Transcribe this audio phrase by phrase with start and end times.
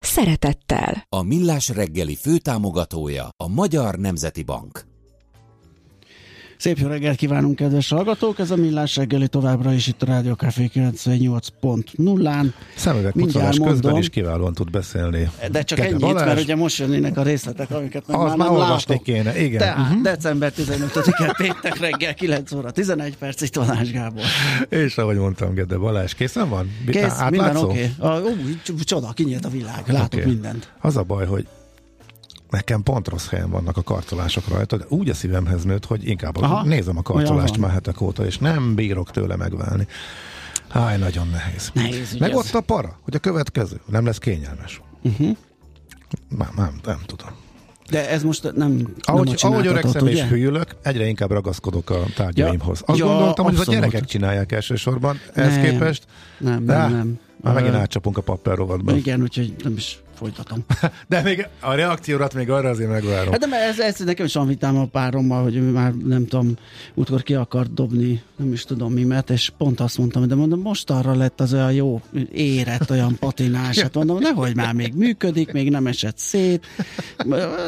[0.00, 1.06] szeretettel.
[1.08, 4.87] A Millás reggeli főtámogatója a Magyar Nemzeti Bank.
[6.58, 8.38] Szép jó reggelt kívánunk, kedves hallgatók!
[8.38, 12.46] Ez a Millás reggeli továbbra is itt a Rádió Café 98.0-án.
[12.76, 15.30] Szemüveg pucolás közben is kiválóan tud beszélni.
[15.50, 16.26] De csak Kete ennyit, Balázs.
[16.26, 19.58] mert ugye most jönnének a részletek, amiket meg Az már, már olvasni kéne, igen.
[19.58, 20.02] Tehát uh-huh.
[20.02, 24.22] december 15-e péntek reggel 9 óra 11 perc, itt Balázs Gábor.
[24.68, 26.70] És ahogy mondtam, Gede Balázs, készen van?
[26.86, 27.30] Kész, Átlátszó?
[27.30, 27.90] minden oké.
[27.98, 28.84] Okay.
[28.84, 30.32] Csoda, kinyílt a világ, látok okay.
[30.32, 30.72] mindent.
[30.80, 31.46] Az a baj, hogy
[32.50, 36.36] nekem pont rossz helyen vannak a karcolások rajta, de úgy a szívemhez nőtt, hogy inkább
[36.36, 39.86] Aha, nézem a karcolást már hetek óta, és nem bírok tőle megválni.
[40.68, 41.70] Háj, nagyon nehéz.
[41.74, 44.80] nehéz Meg ott a para, hogy a következő nem lesz kényelmes.
[45.02, 45.36] Uh-huh.
[46.28, 47.28] Nem, nem, nem tudom.
[47.90, 52.82] De ez most nem Ahogy, nem ahogy öregszem és hűlök, egyre inkább ragaszkodok a tárgyaimhoz.
[52.86, 56.06] Azt ja, gondoltam, hogy ez a gyerekek csinálják elsősorban, ehhez nem, képest.
[56.38, 57.18] Nem, nem, nem.
[57.40, 58.96] Már megint átcsapunk a papperrovatba.
[58.96, 60.64] Igen, úgyhogy nem is folytatom.
[61.08, 63.30] De még a reakciórat még arra azért megvárom.
[63.30, 66.56] Hát de ez, ez nekem is vitám a párommal, hogy ő már nem tudom,
[66.94, 70.90] útkor ki akart dobni, nem is tudom mimet, és pont azt mondtam, de mondom, most
[70.90, 72.00] arra lett az olyan jó
[72.32, 76.66] érett, olyan patinás, hát mondom, nehogy már még működik, még nem esett szét,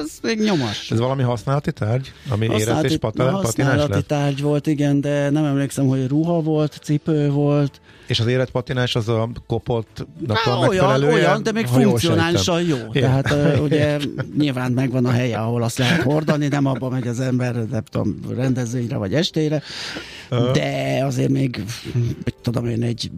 [0.01, 0.91] ez még nyomas.
[0.91, 4.07] Ez valami használati tárgy, ami használati, érett és patinás Használati lett?
[4.07, 9.09] tárgy volt, igen, de nem emlékszem, hogy ruha volt, cipő volt, és az életpatinás az
[9.09, 12.77] a kopottnak a olyan, olyan, de még funkcionálisan jó.
[12.77, 12.91] jó.
[12.91, 13.99] Tehát uh, ugye
[14.39, 18.21] nyilván megvan a helye, ahol azt lehet hordani, nem abba megy az ember, nem tudom,
[18.29, 19.63] rendezvényre vagy estére,
[20.53, 21.65] de azért még,
[22.43, 23.11] tudom én, egy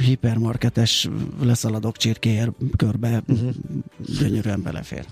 [0.00, 1.08] hipermarketes
[1.42, 3.50] leszaladok csirkéért körbe uh-huh.
[4.20, 5.04] gyönyörűen belefér.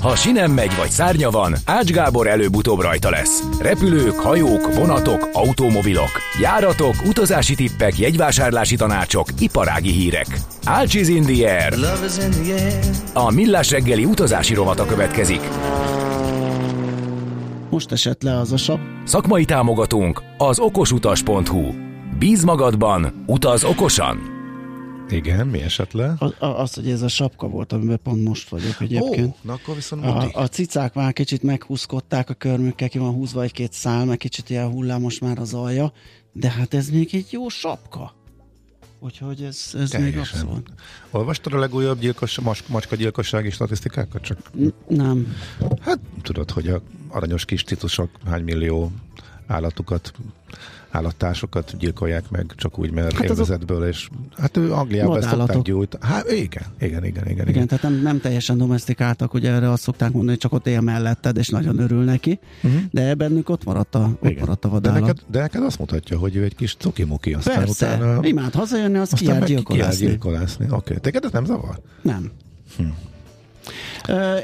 [0.00, 3.42] Ha sinem megy vagy szárnya van, Ács Gábor előbb-utóbb rajta lesz.
[3.60, 10.26] Repülők, hajók, vonatok, automobilok, járatok, utazási tippek, jegyvásárlási tanácsok, iparági hírek.
[10.64, 11.74] Ács is in the air.
[13.14, 15.40] A Millás reggeli utazási rovata következik.
[17.70, 18.78] Most esett le az a sap.
[19.04, 21.72] Szakmai támogatónk az okosutas.hu.
[22.18, 24.29] Bíz magadban, utaz okosan!
[25.10, 26.14] Igen, mi esett le?
[26.18, 29.26] A, a, az, hogy ez a sapka volt, amiben pont most vagyok egyébként.
[29.26, 33.42] Ó, na akkor viszont a, a cicák már kicsit meghúzkodták a körmükkel, ki van húzva
[33.42, 35.92] egy-két szál, meg kicsit ilyen hullámos már az alja,
[36.32, 38.14] de hát ez még egy jó sapka.
[39.02, 40.70] Úgyhogy ez, ez még abszolút.
[41.10, 44.22] Olvastad a legújabb gyilkos, mas, macska gyilkossági statisztikákat?
[44.22, 44.50] Csak...
[44.88, 45.36] Nem.
[45.80, 48.92] Hát tudod, hogy a aranyos kis titusok hány millió
[49.46, 50.12] állatukat
[50.90, 56.04] állattársokat gyilkolják meg csak úgy, mert hát élvezetből, és hát ő Angliában ezt szokták gyújtani.
[56.06, 57.28] Hát igen, igen, igen, igen.
[57.30, 60.66] Igen, igen tehát nem, nem teljesen domestikáltak, ugye erre azt szokták mondani, hogy csak ott
[60.66, 62.80] él melletted, és nagyon örül neki, uh-huh.
[62.90, 65.00] de bennük ott maradt a, ott maradt a vadállat.
[65.00, 68.26] De neked, de neked azt mutatja, hogy ő egy kis cukimuki, aztán Persze, utána...
[68.26, 70.06] imád hazajönni, azt kiáll gyilkolászni.
[70.06, 70.64] gyilkolászni.
[70.64, 70.96] Oké, okay.
[70.98, 71.80] Téged ez nem zavar?
[72.02, 72.30] Nem.
[72.76, 72.84] Hm.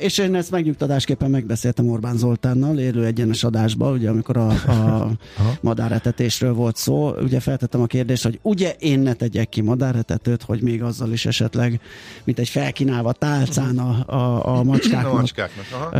[0.01, 5.11] És én ezt megnyugtatásképpen megbeszéltem Orbán Zoltánnal élő egyenes adásba, ugye amikor a, a
[5.61, 10.63] madáretetésről volt szó, ugye feltettem a kérdést, hogy ugye én ne tegyek ki madáretetőt, hogy
[10.63, 11.81] még azzal is esetleg,
[12.25, 15.93] mint egy felkínálva tálcán a, a, a macskáknak, a, macskáknak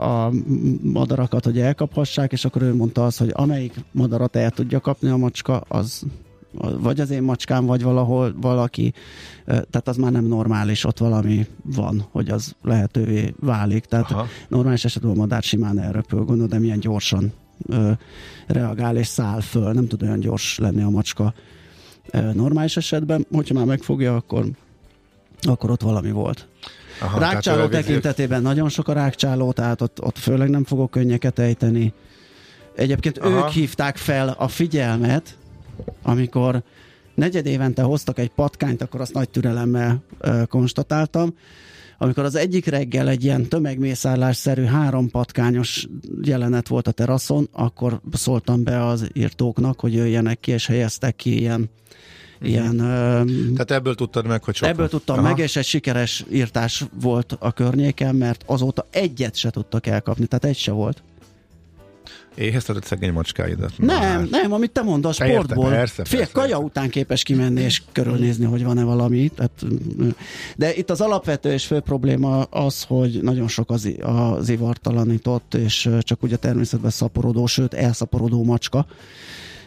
[0.00, 0.32] a
[0.82, 5.16] madarakat, hogy elkaphassák, és akkor ő mondta azt, hogy amelyik madarat el tudja kapni a
[5.16, 6.02] macska, az
[6.58, 8.92] vagy az én macskám, vagy valahol valaki,
[9.44, 13.84] tehát az már nem normális, ott valami van, hogy az lehetővé válik.
[13.84, 14.26] Tehát Aha.
[14.48, 17.32] normális esetben a madár simán elröpül, gondolod, de milyen gyorsan
[17.68, 17.90] ö,
[18.46, 21.34] reagál és száll föl, nem tud olyan gyors lenni a macska
[22.10, 24.44] ö, normális esetben, hogyha már megfogja, akkor,
[25.40, 26.48] akkor ott valami volt.
[27.00, 31.92] Aha, rákcsáló tekintetében nagyon sok a rákcsáló, tehát ott, ott főleg nem fogok könnyeket ejteni.
[32.74, 33.36] Egyébként Aha.
[33.36, 35.36] ők hívták fel a figyelmet,
[36.02, 36.62] amikor
[37.14, 41.34] negyed évente hoztak egy patkányt, akkor azt nagy türelemmel ö, konstatáltam.
[41.98, 45.86] Amikor az egyik reggel egy ilyen tömegmészárlásszerű három patkányos
[46.22, 51.38] jelenet volt a teraszon, akkor szóltam be az írtóknak, hogy jöjjenek ki, és helyeztek ki
[51.38, 52.46] ilyen mm.
[52.46, 55.28] Ilyen, Tehát ebből tudtad meg, hogy sok Ebből tudtam Aha.
[55.28, 60.44] meg, és egy sikeres írtás volt a környéken, mert azóta egyet se tudtak elkapni, tehát
[60.44, 61.02] egy se volt.
[62.36, 63.72] Éheztetett szegény macskáidat.
[63.76, 64.30] Nem, hát.
[64.30, 65.70] nem, amit te mondasz, sportból.
[65.70, 69.28] Persze, persze, Fél kaja után képes kimenni és körülnézni, hogy van-e valami.
[69.28, 69.64] Tehát,
[70.56, 75.88] de itt az alapvető és fő probléma az, hogy nagyon sok az, az ivartalanított, és
[76.00, 78.86] csak úgy a természetben szaporodó, sőt elszaporodó macska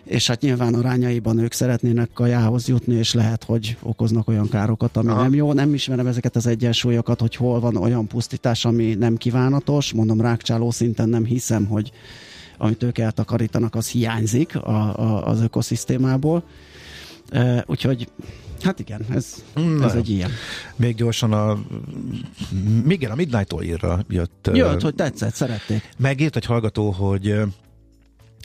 [0.09, 5.09] és hát nyilván arányaiban ők szeretnének kajához jutni, és lehet, hogy okoznak olyan károkat, ami
[5.09, 5.21] Aha.
[5.21, 5.53] nem jó.
[5.53, 9.93] Nem ismerem ezeket az egyensúlyokat, hogy hol van olyan pusztítás, ami nem kívánatos.
[9.93, 11.91] Mondom, rákcsáló szinten nem hiszem, hogy
[12.59, 16.43] amit ők eltakarítanak, az hiányzik a, a, az ökoszisztémából.
[17.29, 18.09] E, úgyhogy
[18.61, 19.43] Hát igen, ez,
[19.81, 20.31] ez egy ilyen.
[20.75, 21.59] Még gyorsan a
[22.87, 24.49] igen, a Midnight Oil-ra jött.
[24.53, 25.89] Jött, hogy tetszett, szerették.
[25.97, 27.41] Megírt egy hallgató, hogy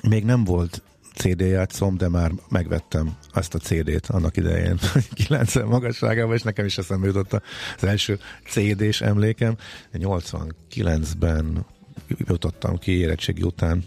[0.09, 0.83] még nem volt
[1.15, 4.79] CD játszom, de már megvettem azt a CD-t annak idején
[5.15, 7.33] 90 magasságában, és nekem is eszembe jutott
[7.77, 8.19] az első
[8.49, 9.57] CD-s emlékem.
[9.93, 11.67] 89-ben
[12.09, 13.85] jutottam ki érettségi után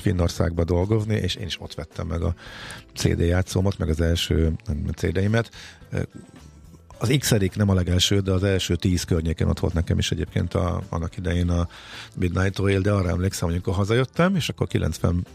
[0.00, 2.34] Finnországba dolgozni, és én is ott vettem meg a
[2.94, 4.52] CD játszómat, meg az első
[4.94, 5.50] CD-imet.
[6.98, 10.54] Az x nem a legelső, de az első tíz környéken ott volt nekem is egyébként
[10.54, 11.68] a, annak idején a
[12.14, 15.26] Midnight Oil, de arra emlékszem, hogy amikor hazajöttem, és akkor 90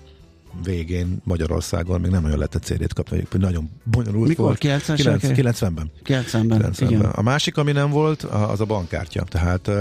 [0.64, 4.46] végén Magyarországon még nem olyan lehetett CD-t kapni, hogy nagyon bonyolult Mikor?
[4.46, 4.58] volt.
[4.58, 5.32] 90 90-ben.
[5.36, 5.92] 90-ben.
[6.06, 6.74] 90-ben.
[6.80, 7.02] Igen.
[7.02, 9.24] A másik, ami nem volt, az a bankkártya.
[9.24, 9.72] Tehát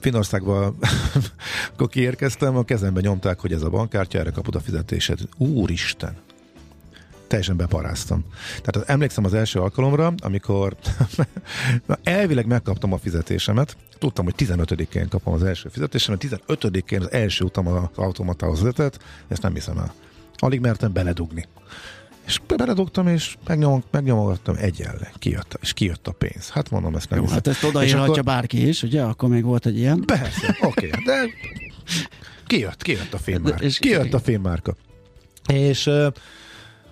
[0.00, 0.74] Finországba,
[1.72, 5.18] akkor kiérkeztem, a kezembe nyomták, hogy ez a bankkártya, erre kapod a fizetésed.
[5.36, 6.16] Úristen!
[7.28, 8.24] teljesen beparáztam.
[8.62, 10.76] Tehát emlékszem az első alkalomra, amikor
[12.02, 17.66] elvileg megkaptam a fizetésemet, tudtam, hogy 15-én kapom az első fizetésemet, 15-én az első utam
[17.66, 18.98] az automatához vezetett,
[19.28, 19.94] ezt nem hiszem el.
[20.36, 21.46] Alig mertem beledugni.
[22.28, 25.12] És beledugtam, és megnyom, megnyomogattam egyenle.
[25.18, 26.50] Kijött, és kijött a pénz.
[26.50, 27.38] Hát mondom, ezt nem Jó, hiszem.
[27.38, 28.24] Hát ezt odaírhatja akkor...
[28.24, 29.02] bárki is, ugye?
[29.02, 30.00] Akkor még volt egy ilyen.
[30.06, 31.30] Persze, oké, okay, de
[32.46, 33.64] kijött, kijött a fémmárka.
[33.64, 34.76] És kijött a fémmárka.
[35.46, 36.06] És uh,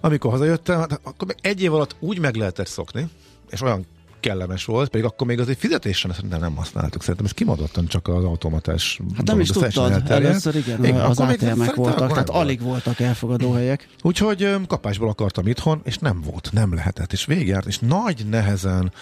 [0.00, 3.09] amikor hazajöttem, hát akkor egy év alatt úgy meg lehetett szokni,
[3.50, 3.87] és olyan
[4.21, 7.01] kellemes volt, pedig akkor még azért fizetésen nem, nem használtuk.
[7.01, 9.01] Szerintem ez kimondottan csak az automatás.
[9.17, 13.89] Hát nem is tudtad, először igen, igen az ATM-ek voltak, tehát alig voltak elfogadó helyek.
[14.03, 18.93] Úgyhogy kapásból akartam itthon, és nem volt, nem lehetett, és végjárt, és nagy nehezen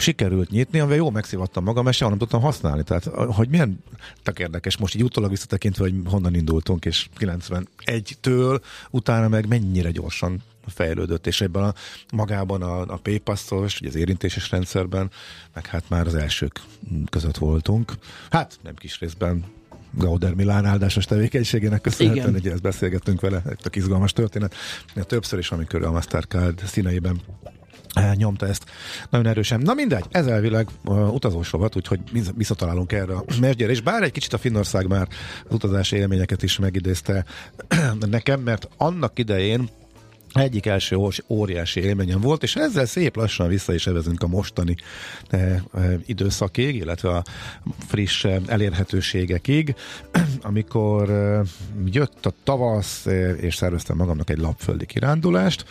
[0.00, 2.82] sikerült nyitni, amivel jól megszivattam magam, és nem tudtam használni.
[2.82, 3.84] Tehát, hogy milyen
[4.22, 8.60] tök érdekes, most így utólag visszatekintve, hogy honnan indultunk, és 91-től
[8.90, 11.74] utána meg mennyire gyorsan fejlődött, és ebben a,
[12.12, 15.10] magában a, a PayPass-os, az érintéses rendszerben,
[15.54, 16.60] meg hát már az elsők
[17.10, 17.92] között voltunk.
[18.30, 19.44] Hát nem kis részben
[19.90, 24.54] Gauder Milán áldásos tevékenységének köszönhetően, hogy ezt beszélgettünk vele, egy tök izgalmas történet.
[25.06, 27.20] Többször is, amikor a Mastercard színeiben
[28.14, 28.64] nyomta ezt
[29.10, 29.60] nagyon erősen.
[29.60, 32.00] Na mindegy, ez elvileg uh, utazós rovat, úgyhogy
[32.34, 35.08] visszatalálunk erre a mesgyere, és bár egy kicsit a Finnország már
[35.48, 37.24] az utazási élményeket is megidézte
[38.10, 39.68] nekem, mert annak idején
[40.32, 40.96] egyik első
[41.26, 44.76] óriási élményem volt, és ezzel szép lassan vissza is evezünk a mostani
[45.28, 45.62] e, e,
[46.06, 47.22] időszakig, illetve a
[47.86, 49.74] friss e, elérhetőségekig,
[50.42, 51.42] amikor e,
[51.84, 55.64] jött a tavasz, e, és szerveztem magamnak egy lapföldi kirándulást,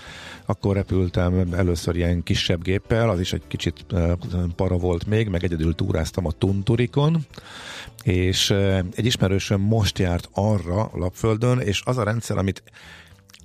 [0.45, 4.17] akkor repültem először ilyen kisebb géppel, az is egy kicsit e,
[4.55, 7.25] para volt még, meg egyedül túráztam a Tunturikon,
[8.03, 12.63] és e, egy ismerősöm most járt arra lapföldön, és az a rendszer, amit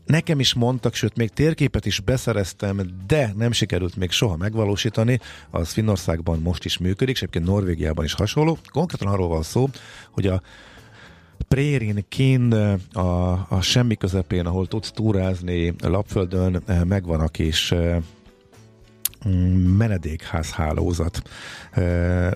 [0.07, 5.21] Nekem is mondtak, sőt még térképet is beszereztem, de nem sikerült még soha megvalósítani.
[5.51, 8.59] Az Finnországban most is működik, és egyébként Norvégiában is hasonló.
[8.73, 9.69] Konkrétan arról van szó,
[10.11, 10.43] hogy a
[11.49, 12.53] Prérin kín
[12.93, 17.75] a, a semmi közepén, ahol tudsz túrázni lapföldön, megvan a kis
[19.77, 21.23] menedékház hálózat.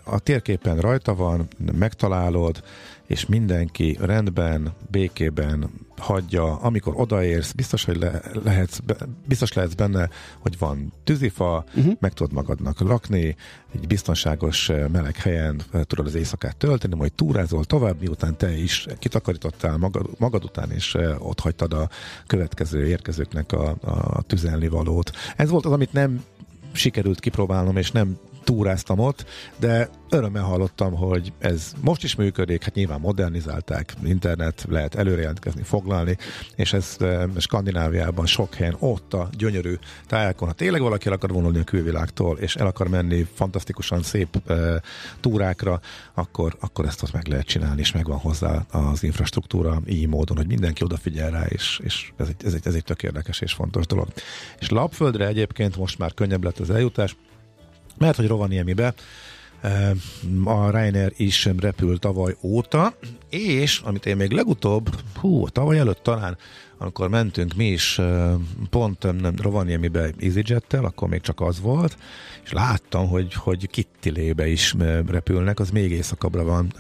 [0.05, 1.49] A térképen rajta van,
[1.79, 2.63] megtalálod,
[3.09, 8.79] és mindenki rendben, békében hagyja, amikor odaérsz, biztos, hogy le, lehetsz,
[9.27, 11.93] biztos lehetsz benne, hogy van tűzifa, uh-huh.
[12.01, 13.37] meg tudod magadnak lakni,
[13.75, 19.77] egy biztonságos meleg helyen tudod az éjszakát tölteni, majd túrázol tovább, miután te is kitakarítottál
[19.77, 21.89] magad, magad után, és ott hagytad a
[22.27, 25.11] következő érkezőknek a, a tüzelni valót.
[25.37, 26.25] Ez volt az, amit nem
[26.73, 29.25] sikerült kipróbálnom, és nem túráztam ott,
[29.57, 36.17] de örömmel hallottam, hogy ez most is működik, hát nyilván modernizálták, internet, lehet előrejelentkezni, foglalni,
[36.57, 39.75] és ez e, Skandináviában sok helyen, ott a gyönyörű
[40.07, 44.43] tájákon, ha tényleg valaki el akar vonulni a külvilágtól, és el akar menni fantasztikusan szép
[44.47, 44.83] e,
[45.21, 45.81] túrákra,
[46.15, 50.47] akkor, akkor ezt ott meg lehet csinálni, és megvan hozzá az infrastruktúra így módon, hogy
[50.47, 53.87] mindenki odafigyel rá, és, és ez, egy, ez, egy, ez egy tök érdekes és fontos
[53.87, 54.09] dolog.
[54.59, 57.17] És Lapföldre egyébként most már könnyebb lett az eljutás,
[57.99, 58.95] mert hogy Rovaniemibe
[60.45, 62.95] A Ryanair is repül tavaly óta,
[63.31, 64.89] és amit én még legutóbb,
[65.21, 66.37] hú, tavaly előtt talán
[66.79, 68.01] amikor mentünk mi is
[68.71, 69.07] pont
[69.37, 71.97] Rovaniemibe EasyJet-tel, akkor még csak az volt,
[72.45, 74.75] és láttam, hogy, hogy Kittilébe is
[75.07, 76.73] repülnek, az még éjszakabbra van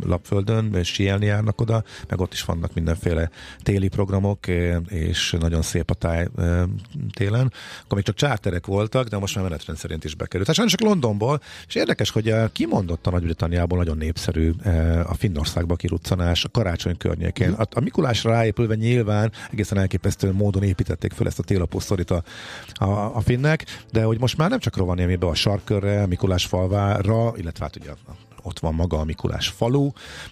[0.00, 3.30] Lapföldön, síelni járnak oda, meg ott is vannak mindenféle
[3.62, 4.46] téli programok,
[4.88, 6.26] és nagyon szép a táj
[7.14, 7.52] télen.
[7.82, 10.46] Akkor még csak csárterek voltak, de most már menetrend szerint is bekerült.
[10.46, 14.52] Tehát sajnos csak Londonból, és érdekes, hogy kimondott a Nagy-Britanniából nagyon népszerű
[15.06, 17.52] a Finnországba kiruccanás a karácsony környékén.
[17.52, 22.22] A, a Mikulásra ráépülve nyilván egészen elképesztő módon építették fel ezt a télapós a,
[22.84, 27.64] a, a finnek, de hogy most már nem csak Rovaniemibe, a sarkörre, Mikulás falvára, illetve
[27.64, 27.90] hát ugye
[28.42, 29.90] ott van maga a Mikulás falu,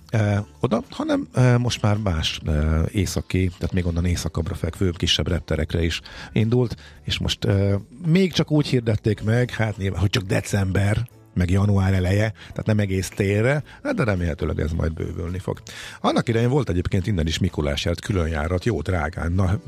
[0.09, 5.29] eh, oda, hanem eh, most már más eh, északi, tehát még onnan északabbra fekvő kisebb
[5.29, 6.01] repterekre is
[6.33, 7.75] indult, és most eh,
[8.07, 12.79] még csak úgy hirdették meg, hát nyilván, hogy csak december, meg január eleje, tehát nem
[12.79, 15.63] egész térre, hát de remélhetőleg ez majd bővülni fog.
[16.01, 19.59] Annak idején volt egyébként innen is Mikulás járt, külön járat, jó drágán, na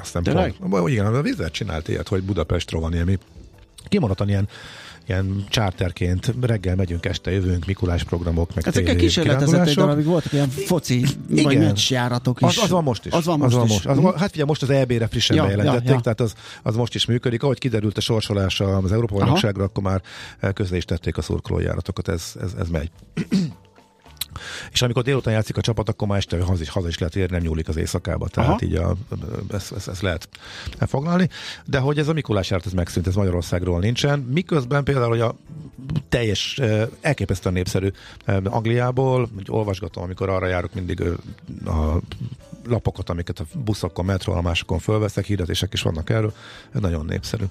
[0.00, 3.18] aztán pont, igen, a vizet csinált ilyet, hogy Budapestről van ilyen,
[3.88, 4.48] kimondottan ilyen
[5.06, 10.48] ilyen charterként reggel megyünk, este jövünk, Mikulás programok, meg Ezekkel kísérletezett egy darabig voltak ilyen
[10.48, 11.44] foci Igen.
[11.44, 12.46] vagy meccsjáratok is.
[12.46, 13.12] Az, az van most is.
[13.12, 13.86] Az van most, az van most is.
[13.86, 16.00] Az, van, hát figyelj, most az EB-re frissen ja, bejelentették, ja, ja.
[16.00, 17.42] tehát az, az most is működik.
[17.42, 20.02] Ahogy kiderült a sorsolás az Európa Bajnokságra, akkor már
[20.54, 22.90] közre is tették a szurkolójáratokat, ez, ez, ez megy.
[24.72, 27.36] És amikor délután játszik a csapat, akkor már este haza is, haza is lehet érni,
[27.36, 28.28] nem nyúlik az éjszakába.
[28.28, 28.58] Tehát Aha.
[28.62, 28.96] így a,
[29.52, 30.28] ezt, ezt, ezt, lehet
[30.78, 31.28] foglalni.
[31.64, 34.18] De hogy ez a Mikulás járt, ez megszűnt, ez Magyarországról nincsen.
[34.18, 35.34] Miközben például, hogy a
[36.08, 36.60] teljes,
[37.00, 37.90] elképesztően népszerű
[38.44, 41.02] Angliából, hogy olvasgatom, amikor arra járok mindig
[41.64, 42.00] a
[42.68, 46.32] lapokat, amiket a buszokon, metroállomásokon fölveszek, hirdetések is vannak erről,
[46.72, 47.44] ez nagyon népszerű.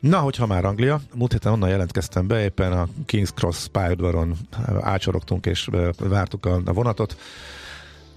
[0.00, 4.36] Na, hogyha már Anglia, múlt héten onnan jelentkeztem be, éppen a King's Cross pályaudvaron
[4.80, 5.68] ácsorogtunk és
[6.42, 7.16] vártuk a, a vonatot,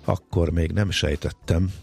[0.06, 1.74] akkor még nem sejtettem,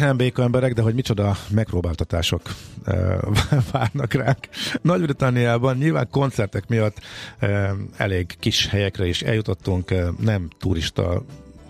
[0.00, 2.42] nem béka emberek, de hogy micsoda megpróbáltatások
[2.84, 3.18] e,
[3.72, 4.48] várnak ránk.
[4.82, 7.00] Nagy-Britanniában nyilván koncertek miatt
[7.38, 11.24] e, elég kis helyekre is eljutottunk, e, nem turista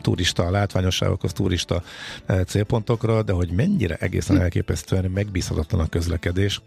[0.08, 1.82] turista látványosságokhoz, turista
[2.26, 6.60] e, célpontokra, de hogy mennyire egészen elképesztően megbízhatatlan a közlekedés,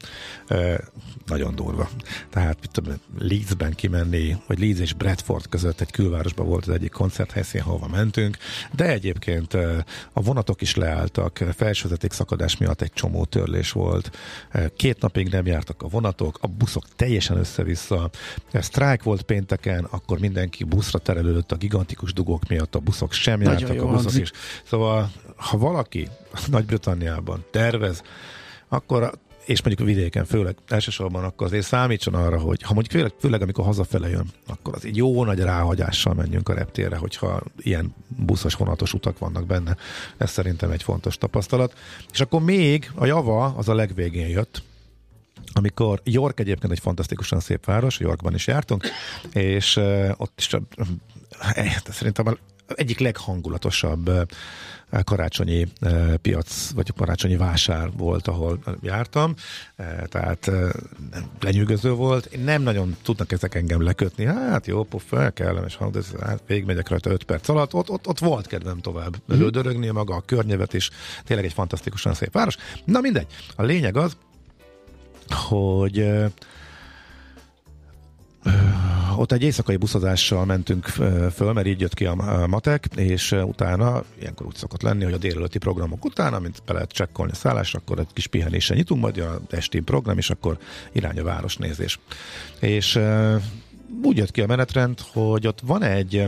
[0.47, 0.83] e,
[1.25, 1.89] nagyon durva.
[2.29, 6.91] Tehát mit tudom, Leedsben kimenni, vagy Leeds és Bradford között egy külvárosban volt az egyik
[6.91, 8.37] koncerthelyszín, hova mentünk,
[8.75, 14.11] de egyébként e, a vonatok is leálltak, felsőzeték szakadás miatt egy csomó törlés volt,
[14.75, 18.09] két napig nem jártak a vonatok, a buszok teljesen össze-vissza,
[18.53, 23.41] sztrájk volt pénteken, akkor mindenki buszra terelődött a gigantikus dugók miatt, a buszok sem sem
[23.41, 24.31] jártak a buszok is.
[24.63, 26.07] Szóval, ha valaki
[26.47, 28.01] Nagy-Britanniában tervez,
[28.67, 29.11] akkor
[29.45, 33.41] és mondjuk a vidéken főleg, elsősorban akkor azért számítson arra, hogy ha mondjuk főleg, főleg
[33.41, 38.53] amikor hazafele jön, akkor az egy jó nagy ráhagyással menjünk a reptérre, hogyha ilyen buszos,
[38.53, 39.75] vonatos utak vannak benne.
[40.17, 41.77] Ez szerintem egy fontos tapasztalat.
[42.11, 44.63] És akkor még a java az a legvégén jött,
[45.53, 48.87] amikor York egyébként egy fantasztikusan szép város, Yorkban is jártunk,
[49.33, 49.79] és
[50.17, 50.49] ott is
[51.89, 52.37] szerintem
[52.75, 54.11] egyik leghangulatosabb
[55.03, 55.67] karácsonyi
[56.21, 59.33] piac, vagy karácsonyi vásár volt, ahol jártam,
[60.05, 60.51] tehát
[61.39, 62.43] lenyűgöző volt.
[62.43, 67.09] Nem nagyon tudnak ezek engem lekötni, hát jó, fel kellemes hang, de hát végigmegyek rajta
[67.09, 69.39] 5 perc alatt, ott, ott, ott volt kedvem tovább mm.
[69.39, 70.89] lődörögni, maga a környevet is,
[71.23, 72.55] tényleg egy fantasztikusan szép város.
[72.85, 74.17] Na mindegy, a lényeg az,
[75.29, 76.05] hogy
[79.21, 80.85] ott egy éjszakai buszozással mentünk
[81.33, 85.17] föl, mert így jött ki a matek, és utána, ilyenkor úgy szokott lenni, hogy a
[85.17, 89.17] délelőtti programok után, amint be lehet csekkolni a szállásra, akkor egy kis pihenésen nyitunk, majd
[89.17, 90.57] a esti program, és akkor
[90.91, 91.99] irány a városnézés.
[92.59, 92.99] És
[94.03, 96.25] úgy jött ki a menetrend, hogy ott van egy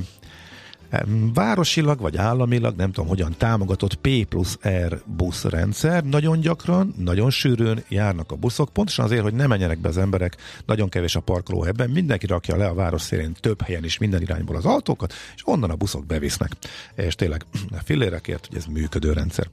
[1.34, 6.04] Városilag vagy államilag, nem tudom hogyan támogatott P plusz R buszrendszer.
[6.04, 10.38] Nagyon gyakran, nagyon sűrűn járnak a buszok, pontosan azért, hogy ne menjenek be az emberek,
[10.66, 14.22] nagyon kevés a parkoló ebben, mindenki rakja le a város szélén több helyen is minden
[14.22, 16.52] irányból az autókat, és onnan a buszok bevisznek.
[16.96, 17.46] És tényleg
[17.84, 19.50] fillérekért, hogy ez működő rendszer.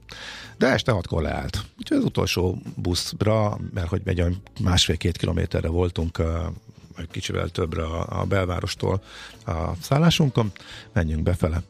[0.57, 1.65] De este hatkor leállt.
[1.77, 4.23] Úgyhogy az utolsó buszra, mert hogy egy
[4.63, 6.21] másfél-két kilométerre voltunk
[6.95, 9.01] vagy kicsivel többre a, a belvárostól
[9.45, 10.51] a szállásunkon,
[10.93, 11.61] menjünk befele.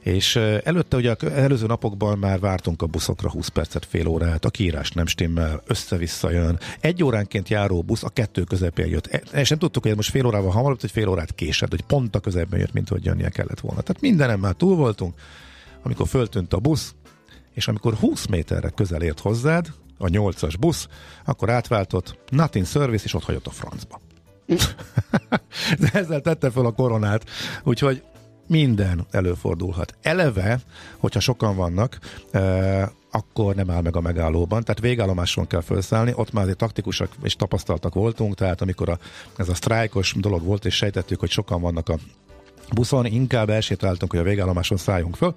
[0.00, 4.90] És előtte ugye előző napokban már vártunk a buszokra 20 percet, fél órát, a kiírás
[4.90, 6.58] nem stimmel, össze-vissza jön.
[6.80, 9.06] Egy óránként járó busz a kettő közepén jött.
[9.06, 12.14] E, és nem tudtuk, hogy most fél órával hamarabb, hogy fél órát késett, hogy pont
[12.16, 13.80] a közepén jött, mint hogy jönnie kellett volna.
[13.80, 15.14] Tehát mindenem már túl voltunk,
[15.82, 16.94] amikor föltűnt a busz,
[17.52, 20.88] és amikor 20 méterre közel ért hozzád, a 8-as busz,
[21.24, 24.00] akkor átváltott, nothing service, és ott hagyott a francba.
[25.92, 27.24] Ezzel tette fel a koronát.
[27.64, 28.02] Úgyhogy
[28.46, 29.94] minden előfordulhat.
[30.02, 30.60] Eleve,
[30.98, 31.98] hogyha sokan vannak,
[32.30, 34.64] eh, akkor nem áll meg a megállóban.
[34.64, 38.98] Tehát végállomáson kell felszállni, ott már azért taktikusak és tapasztaltak voltunk, tehát amikor a,
[39.36, 41.98] ez a sztrájkos dolog volt, és sejtettük, hogy sokan vannak a
[42.72, 45.34] buszon, inkább elsétáltunk, hogy a végállomáson szálljunk föl.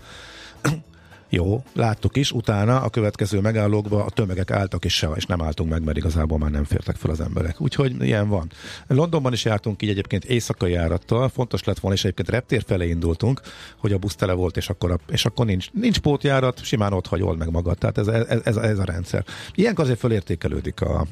[1.29, 5.69] Jó, láttuk is, utána a következő megállókba a tömegek álltak és se, és nem álltunk
[5.69, 7.62] meg, mert igazából már nem fértek fel az emberek.
[7.62, 8.51] Úgyhogy ilyen van.
[8.88, 13.41] Londonban is jártunk így egyébként éjszakai járattal, fontos lett volna, és egyébként reptér felé indultunk,
[13.77, 17.07] hogy a busz tele volt, és akkor, a, és akkor nincs, nincs pótjárat, simán ott
[17.07, 17.77] hagyol meg magad.
[17.77, 19.25] Tehát ez, ez, ez, ez a rendszer.
[19.55, 21.05] Ilyenkor azért fölértékelődik a,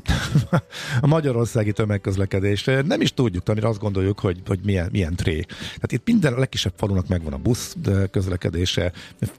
[1.02, 2.64] a magyarországi tömegközlekedés.
[2.64, 5.40] Nem is tudjuk, amire azt gondoljuk, hogy, hogy milyen, milyen tré.
[5.58, 7.76] Tehát itt minden a legkisebb falunak megvan a busz
[8.12, 8.92] közlekedése,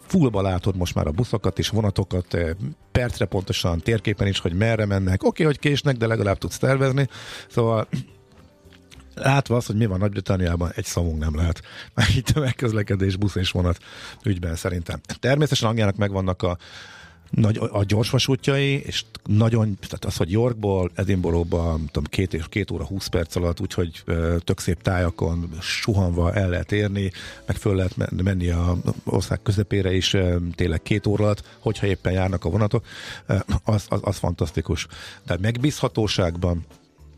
[0.07, 2.51] fullba lát látod most már a buszokat és vonatokat, eh,
[2.93, 5.23] percre pontosan, térképen is, hogy merre mennek.
[5.23, 7.09] Oké, okay, hogy késnek, de legalább tudsz tervezni.
[7.49, 7.89] Szóval
[9.15, 11.63] látva azt, hogy mi van Nagy-Britanniában, egy szavunk nem lehet.
[11.95, 13.79] Már itt a megközlekedés, busz és vonat
[14.25, 15.01] ügyben szerintem.
[15.21, 16.59] Természetesen Angliának megvannak a
[17.31, 22.85] nagy, a gyorsvasútjai, és nagyon, tehát az, hogy Yorkból, Edinburghba, tudom, két, és két óra,
[22.85, 24.05] húsz perc alatt, úgyhogy
[24.39, 27.11] tök szép tájakon suhanva el lehet érni,
[27.47, 30.17] meg föl lehet menni a ország közepére is
[30.55, 32.87] tényleg két óra alatt, hogyha éppen járnak a vonatok,
[33.65, 34.87] az, az, az fantasztikus.
[35.27, 36.65] De megbízhatóságban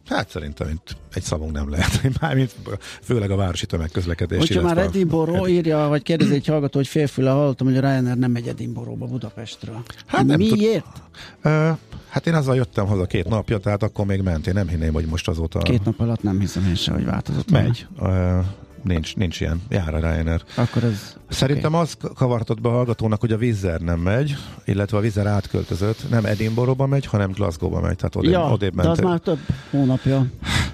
[0.09, 2.01] Hát szerintem itt egy szavunk nem lehet.
[2.21, 2.55] Mármint
[3.03, 4.39] főleg a városi tömegközlekedés.
[4.39, 8.31] Hogyha már Edinburgh írja, vagy kérdezi egy hallgató, hogy félfüle hallottam, hogy a Ryanair nem
[8.31, 9.83] megy Edinburghba Budapestről.
[10.07, 10.85] Hát nem Miért?
[10.85, 11.53] Tud...
[11.53, 14.47] Uh, hát én azzal jöttem haza két napja, tehát akkor még ment.
[14.47, 15.59] Én nem hinném, hogy most azóta...
[15.59, 17.51] Két nap alatt nem hiszem én sem, hogy változott.
[17.51, 17.87] Megy.
[17.99, 18.45] Uh,
[18.83, 19.63] nincs, nincs ilyen.
[19.69, 20.43] Jár a Ryanair.
[20.55, 21.17] Akkor ez...
[21.29, 21.83] Szerintem okay.
[21.85, 26.11] az kavartott be a hallgatónak, hogy a Vizer nem megy, illetve a Vizer átköltözött.
[26.11, 27.97] Nem Edinburghba megy, hanem Glasgow-ba megy.
[27.97, 29.39] Tehát odébb, ja, odébb de az már több
[29.71, 30.27] hónapja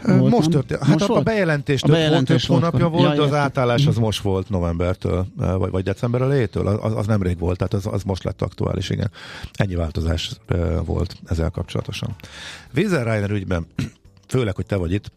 [0.06, 0.80] volt, Most történt.
[0.80, 1.24] Hát most a, volt?
[1.24, 5.70] bejelentés a több, bejelentés több hónapja volt, ja, az átállás az most volt novembertől, vagy,
[5.70, 6.66] vagy december elejétől.
[6.66, 9.10] Az, az nemrég volt, tehát az, az most lett aktuális, igen.
[9.52, 10.30] Ennyi változás
[10.84, 12.14] volt ezzel kapcsolatosan.
[12.72, 13.66] Vizer Ryanair ügyben,
[14.28, 15.12] főleg, hogy te vagy itt,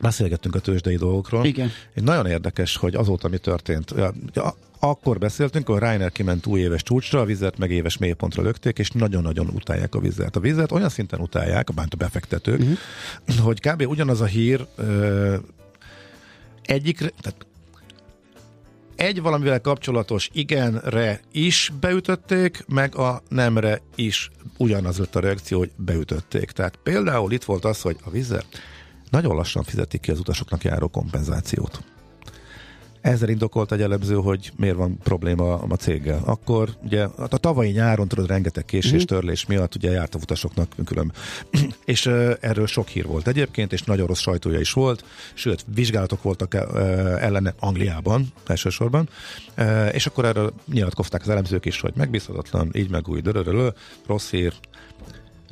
[0.00, 1.44] Beszélgettünk a tőzsdei dolgokról.
[1.44, 1.70] Igen.
[1.94, 3.94] Egy nagyon érdekes, hogy azóta mi történt.
[4.80, 8.90] Akkor beszéltünk, hogy Reiner kiment új éves csúcsra, a vizet meg éves mélypontra lökték, és
[8.90, 10.36] nagyon-nagyon utálják a vizet.
[10.36, 13.44] A vizet olyan szinten utálják, bánt a befektetők, uh-huh.
[13.44, 13.84] hogy kb.
[13.88, 15.36] ugyanaz a hír ö,
[16.62, 17.46] egyik, tehát
[18.96, 25.70] egy valamivel kapcsolatos igenre is beütötték, meg a nemre is ugyanaz lett a reakció, hogy
[25.76, 26.50] beütötték.
[26.50, 28.46] Tehát például itt volt az, hogy a vizet
[29.10, 31.82] nagyon lassan fizetik ki az utasoknak járó kompenzációt.
[33.00, 36.22] Ezzel indokolt egy elemző, hogy miért van probléma a céggel.
[36.24, 39.02] Akkor ugye a tavalyi nyáron tudod rengeteg késés, mhm.
[39.02, 41.12] törlés miatt ugye járt a utasoknak külön.
[41.84, 46.22] és uh, erről sok hír volt egyébként, és nagyon rossz sajtója is volt, sőt, vizsgálatok
[46.22, 46.78] voltak uh,
[47.22, 49.08] ellene Angliában elsősorban,
[49.58, 53.74] uh, és akkor erről nyilatkozták az elemzők is, hogy megbízhatatlan, így meg úgy, dörörölő,
[54.06, 54.52] rossz hír,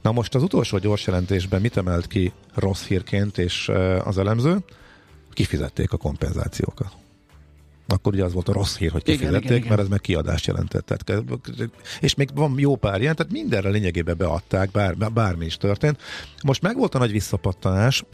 [0.06, 3.70] Na most az utolsó gyors jelentésben mit emelt ki rossz hírként és
[4.04, 4.58] az elemző?
[5.32, 6.92] Kifizették a kompenzációkat.
[7.86, 9.68] Akkor ugye az volt a rossz hír, hogy kifizették, igen, igen, igen.
[9.68, 10.86] mert ez meg kiadást jelentett.
[10.86, 11.22] Tehát,
[12.00, 16.00] és még van jó pár ilyen, tehát mindenre lényegében beadták, bár, bármi is történt.
[16.42, 18.04] Most meg volt a nagy visszapattanás,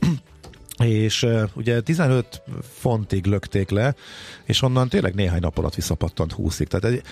[0.78, 2.42] és ugye 15
[2.78, 3.94] fontig lökték le,
[4.44, 6.66] és onnan tényleg néhány nap alatt visszapattant 20-ig.
[6.66, 7.02] Tehát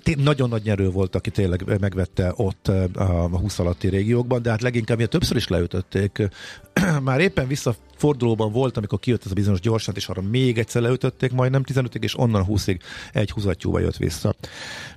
[0.00, 4.50] egy, uh, nagyon nagy nyerő volt, aki tényleg megvette ott a 20 alatti régiókban, de
[4.50, 6.28] hát leginkább ugye többször is leütötték.
[7.02, 11.32] Már éppen visszafordulóban volt, amikor kijött ez a bizonyos gyorsan, és arra még egyszer leütötték,
[11.32, 12.80] majdnem 15-ig, és onnan 20-ig
[13.12, 14.34] egy húzattyúval jött vissza.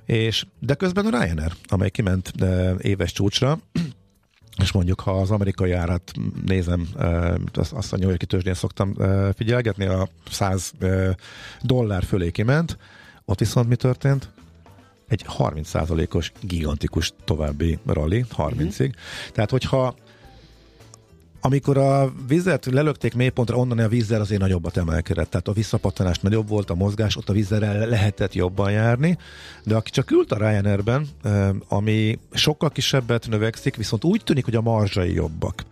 [0.06, 2.32] És, de közben a Ryanair, amely kiment
[2.78, 3.58] éves csúcsra,
[4.60, 6.12] és mondjuk, ha az amerikai árat
[6.46, 6.88] nézem,
[7.52, 8.94] azt, azt a New Yorki tőzsdén szoktam
[9.34, 10.72] figyelgetni, a 100
[11.60, 12.78] dollár fölé kiment,
[13.24, 14.30] ott viszont mi történt?
[15.08, 18.80] Egy 30%-os gigantikus további rally, 30-ig.
[18.80, 18.90] Mm-hmm.
[19.32, 19.94] Tehát, hogyha
[21.44, 25.30] amikor a vizet lelökték mélypontra, onnan a vízzel azért nagyobbat emelkedett.
[25.30, 29.18] Tehát a visszapattanás nagyobb volt, a mozgás, ott a vízzel lehetett jobban járni.
[29.64, 31.08] De aki csak ült a Ryanairben,
[31.68, 35.64] ami sokkal kisebbet növekszik, viszont úgy tűnik, hogy a marzsai jobbak.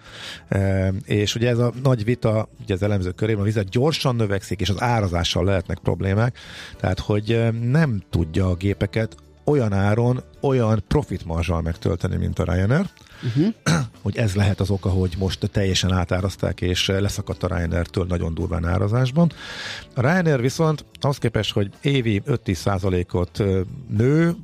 [1.04, 4.68] És ugye ez a nagy vita, ugye az elemzők körében, a vizet gyorsan növekszik, és
[4.68, 6.38] az árazással lehetnek problémák.
[6.76, 9.16] Tehát, hogy nem tudja a gépeket
[9.50, 12.86] olyan áron, olyan profit marzsal megtölteni, mint a Ryanair,
[13.22, 13.54] uh-huh.
[14.02, 18.64] hogy ez lehet az oka, hogy most teljesen átárazták, és leszakadt a Ryanair-től nagyon durván
[18.64, 19.32] árazásban.
[19.94, 23.42] A Ryanair viszont ahhoz képest, hogy évi 5-10 ot
[23.88, 24.34] nő,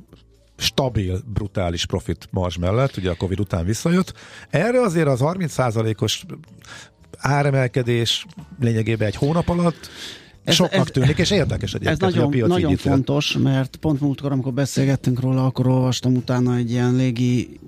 [0.57, 4.13] stabil, brutális profit marzs mellett, ugye a Covid után visszajött.
[4.49, 6.25] Erre azért az 30%-os
[7.17, 8.25] áremelkedés
[8.59, 9.89] lényegében egy hónap alatt
[10.47, 12.03] ez, Soknak ez, tűnik, és érdekes egyébként.
[12.03, 16.71] Ez nagyon, a nagyon fontos, mert pont múltkor, amikor beszélgettünk róla, akkor olvastam utána egy
[16.71, 17.59] ilyen légi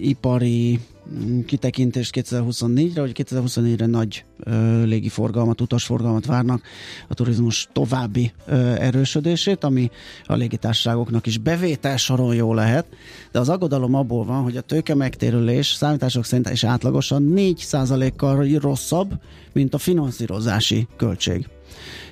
[0.00, 0.80] ipari
[1.14, 6.62] mm, kitekintést 2024-re, hogy 2024-re nagy ö, légiforgalmat, utasforgalmat várnak
[7.08, 9.90] a turizmus további ö, erősödését, ami
[10.24, 12.86] a légitársaságoknak is bevétel soron jó lehet,
[13.32, 19.12] de az aggodalom abból van, hogy a tőke megtérülés számítások szerint is átlagosan 4%-kal rosszabb,
[19.52, 21.48] mint a finanszírozási költség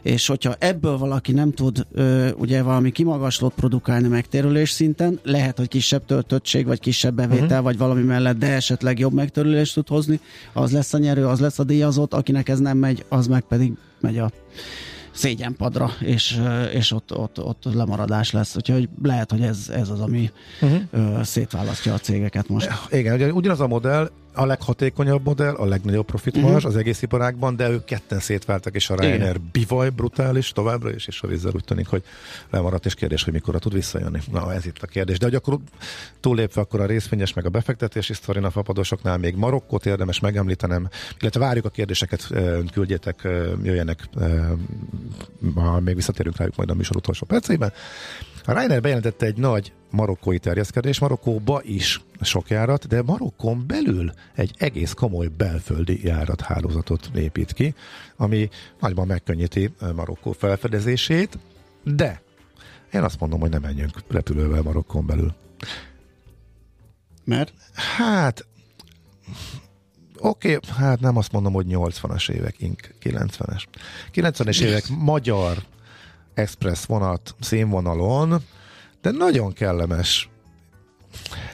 [0.03, 5.69] és hogyha ebből valaki nem tud ö, ugye valami kimagaslót produkálni megtérülés szinten, lehet, hogy
[5.69, 7.62] kisebb töltöttség, vagy kisebb bevétel, uh-huh.
[7.62, 10.21] vagy valami mellett, de esetleg jobb megtérülést tud hozni,
[10.53, 13.73] az lesz a nyerő, az lesz a díjazott, akinek ez nem megy, az meg pedig
[14.01, 14.31] megy a
[15.12, 16.41] szégyenpadra, és,
[16.73, 18.57] és ott, ott, ott lemaradás lesz.
[18.57, 21.23] Úgyhogy lehet, hogy ez, ez az, ami uh-huh.
[21.23, 22.71] szétválasztja a cégeket most.
[22.91, 26.64] Igen, ugye ugyanaz a modell, a leghatékonyabb modell, a legnagyobb profit uh-huh.
[26.64, 31.23] az egész iparágban, de ők ketten szétváltak, és a Ryanair bivaj brutális továbbra is, és
[31.23, 32.03] a Vizzer úgy tűnik, hogy
[32.51, 34.21] lemaradt, és kérdés, hogy mikor tud visszajönni.
[34.31, 35.18] Na, ez itt a kérdés.
[35.18, 35.59] De hogy akkor
[36.21, 40.88] túlépve akkor a részvényes meg a befektetési sztorin a fapadosoknál még Marokkot érdemes megemlítenem,
[41.21, 42.29] illetve várjuk a kérdéseket,
[42.73, 43.29] küldjétek,
[43.62, 44.09] jöjjenek,
[45.55, 47.73] ha még visszatérünk rájuk majd a műsor utolsó percében.
[48.44, 54.55] A Ryanair bejelentette egy nagy marokkói terjeszkedés, Marokkóba is sok járat, de Marokkon belül egy
[54.59, 57.74] egész komoly belföldi járathálózatot épít ki,
[58.16, 58.48] ami
[58.81, 61.38] nagyban megkönnyíti Marokkó felfedezését,
[61.85, 62.22] de
[62.92, 65.35] én azt mondom, hogy nem menjünk repülővel Marokkon belül.
[67.24, 67.52] Mert?
[67.96, 68.46] Hát,
[70.18, 73.62] oké, okay, hát nem azt mondom, hogy 80-as évek, ink 90-es.
[74.14, 75.62] 90-es évek magyar
[76.35, 78.42] express vonat színvonalon,
[79.01, 80.31] de nagyon kellemes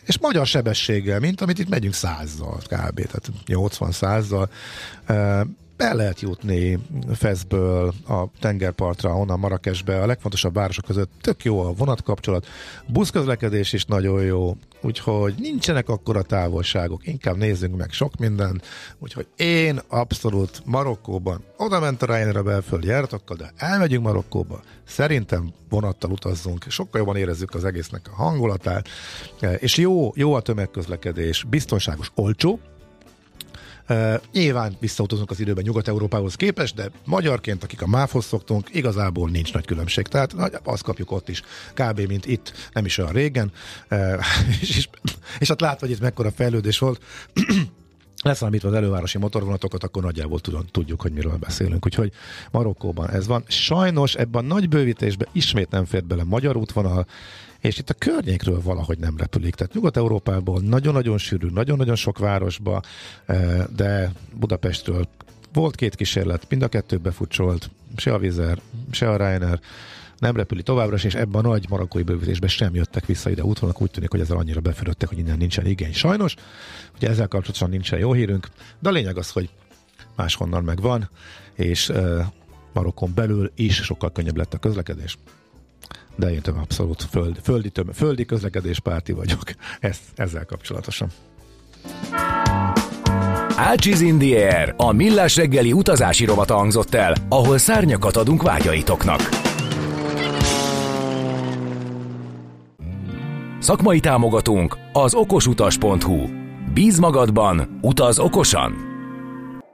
[0.03, 2.95] és magyar sebességgel, mint amit itt megyünk százzal kb.
[2.95, 4.51] Tehát 80 százzal
[5.79, 6.79] be lehet jutni
[7.14, 11.11] Feszből a tengerpartra, onnan Marrakesbe, a legfontosabb városok között.
[11.21, 12.47] Tök jó a vonatkapcsolat,
[12.87, 18.62] buszközlekedés is nagyon jó, úgyhogy nincsenek akkora távolságok, inkább nézzünk meg sok minden,
[18.99, 25.53] úgyhogy én abszolút Marokkóban, oda ment a Ryanair a belföldi járatokkal, de elmegyünk Marokkóba, szerintem
[25.69, 28.88] vonattal utazzunk, sokkal jobban érezzük az egésznek a hangulatát,
[29.59, 32.61] és jó, jó a tömegközlekedés, biztonságos, olcsó,
[33.88, 39.53] Uh, nyilván visszautazunk az időben Nyugat-Európához képest, de magyarként, akik a MÁV-hoz szoktunk, igazából nincs
[39.53, 40.07] nagy különbség.
[40.07, 41.42] Tehát azt kapjuk ott is,
[41.74, 42.01] kb.
[42.01, 43.53] mint itt, nem is olyan régen.
[44.61, 44.88] És, és,
[45.38, 47.03] és hát látva, hogy itt mekkora fejlődés volt,
[48.22, 51.87] leszámítva az elővárosi motorvonatokat, akkor nagyjából tudom, tudjuk, hogy miről beszélünk.
[51.87, 52.12] Úgyhogy
[52.51, 53.44] Marokkóban ez van.
[53.48, 57.07] Sajnos ebben a nagy bővítésben ismét nem fért bele magyar útvonal,
[57.61, 59.55] és itt a környékről valahogy nem repülik.
[59.55, 62.83] Tehát Nyugat-Európából nagyon-nagyon sűrű, nagyon-nagyon sok városba,
[63.27, 65.09] eh, de Budapestről
[65.53, 69.61] volt két kísérlet, mind a kettő befutcsolt, se a Vizer, se a Ryanair,
[70.18, 73.90] nem repüli továbbra és ebben a nagy marakói bővítésben sem jöttek vissza ide útvonalak, úgy
[73.90, 75.92] tűnik, hogy ezzel annyira befürödtek, hogy innen nincsen igény.
[75.92, 76.35] Sajnos,
[76.97, 79.51] ugye ezzel kapcsolatosan nincsen jó hírünk, de a lényeg az, hogy
[80.16, 81.11] máshonnan meg van,
[81.55, 82.25] és uh,
[82.73, 85.16] Marokkon belül is sokkal könnyebb lett a közlekedés
[86.19, 89.43] de én abszolút föld, földi, töm, földi közlekedéspárti vagyok
[89.81, 91.09] Ez, ezzel kapcsolatosan.
[93.57, 99.29] Ácsiz in the air, a millás reggeli utazási rovata hangzott el, ahol szárnyakat adunk vágyaitoknak.
[103.59, 106.27] Szakmai támogatónk az okosutas.hu.
[106.73, 108.88] Bíz magadban, utaz okosan!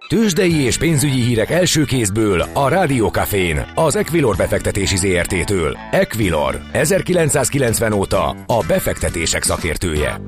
[0.08, 5.78] Tőzsdei és pénzügyi hírek első kézből a Rádiókafén, az Equilor befektetési ZRT-től.
[5.90, 10.20] Equilor, 1990 óta a befektetések szakértője.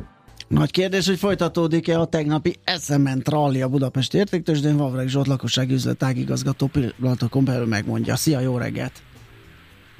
[0.49, 6.17] Nagy kérdés, hogy folytatódik-e a tegnapi eszement rally a Budapest értéktősdén, Vavreg Zsolt lakossági üzletág
[6.17, 8.17] igazgató pillanatokon belül megmondja.
[8.17, 9.03] Szia, jó reggelt!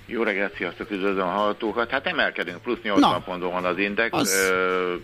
[0.07, 1.91] Jó reggelt, sziasztok, üdvözlöm a hallgatókat.
[1.91, 4.13] Hát emelkedünk, plusz 80 ponton van az index.
[4.13, 4.51] Az...
[4.51, 4.95] Ö,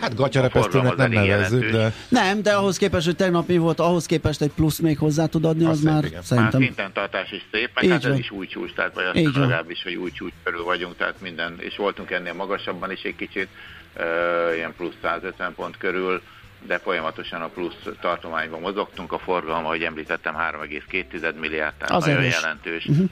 [0.00, 1.92] Hát gatyarepesztőnek nem nevezzük, de...
[2.08, 5.44] Nem, de ahhoz képest, hogy tegnap mi volt, ahhoz képest egy plusz még hozzá tud
[5.44, 6.22] adni, az, az már igen.
[6.22, 6.60] szerintem...
[6.60, 9.82] Már szinten tartás is szép, meg hát ez is új csúcs, tehát vagy azt legalábbis,
[9.82, 13.48] hogy új csúcs körül vagyunk, tehát minden, és voltunk ennél magasabban is egy kicsit,
[13.96, 16.22] uh, ilyen plusz 150 pont körül,
[16.66, 22.20] de folyamatosan a plusz tartományban mozogtunk, a forgalom, ahogy említettem, 3,2 milliárd, tehát az nagyon
[22.20, 22.40] erős.
[22.40, 22.86] jelentős.
[22.86, 23.10] Uh-huh.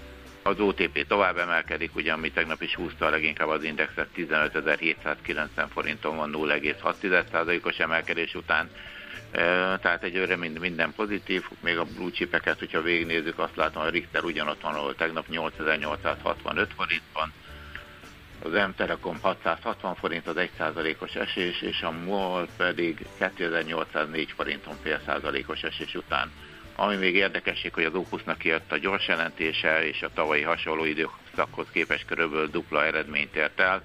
[0.48, 6.30] Az OTP tovább emelkedik, ugye, ami tegnap is húzta leginkább az indexet, 15.790 forinton van
[6.34, 8.70] 0,6%-os emelkedés után.
[9.80, 13.94] Tehát egyőre mind, minden pozitív, még a blue chipeket, hogyha végignézzük, azt látom, hogy a
[13.94, 17.32] Richter ugyanott van, ahol tegnap 8865 forint van,
[18.42, 25.62] az M-Telekom 660 forint az 1%-os esés, és a MOL pedig 2804 forinton fél százalékos
[25.62, 26.32] esés után.
[26.80, 31.66] Ami még érdekesség, hogy az Opusnak kijött a gyors jelentése, és a tavalyi hasonló időszakhoz
[31.72, 33.82] képest körülbelül dupla eredményt ért el.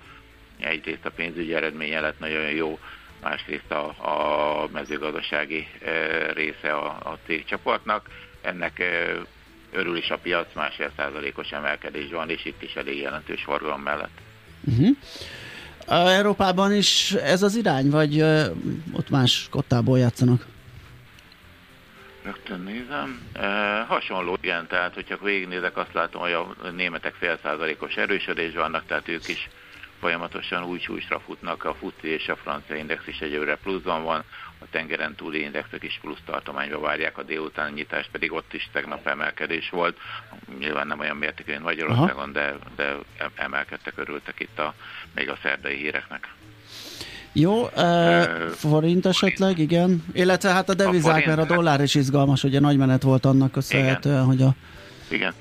[0.60, 2.80] Egyrészt a pénzügyi eredménye lett nagyon jó,
[3.22, 5.92] másrészt a, a mezőgazdasági e,
[6.34, 8.10] része a, a cégcsoportnak.
[8.42, 9.22] Ennek e,
[9.72, 14.18] örül is a piac, másfél százalékos emelkedés van, és itt is elég jelentős forgalom mellett.
[14.64, 14.98] Uh-huh.
[16.10, 18.22] Európában is ez az irány, vagy
[18.92, 20.46] ott más kottából játszanak?
[22.24, 23.30] Rögtön nézem.
[23.34, 28.86] E, hasonló, igen, tehát hogyha végignézek, azt látom, hogy a németek fél százalékos erősödés vannak,
[28.86, 29.50] tehát ők is
[30.00, 34.24] folyamatosan új csúcsra futnak, a FUCI és a francia index is egyőre pluszban van,
[34.60, 39.08] a tengeren túli indexek is plusz tartományba várják a délután nyitást, pedig ott is tegnap
[39.08, 39.98] emelkedés volt.
[40.60, 42.96] Nyilván nem olyan mértékű, mint Magyarországon, de, de
[43.36, 44.74] emelkedtek, örültek itt a,
[45.16, 46.30] még a szerdai híreknek.
[47.34, 48.24] Jó, e,
[48.56, 50.04] forint esetleg, igen.
[50.14, 53.52] Illetve hát a devizák, a mert a dollár is izgalmas, ugye nagy menet volt annak
[53.52, 54.56] köszönhetően, hogy a...
[55.10, 55.34] Igen,